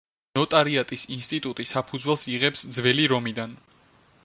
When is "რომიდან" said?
3.15-3.57